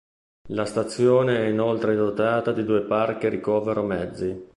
[0.47, 4.49] La stazione è inoltre dotata di due parchi ricovero mezzi.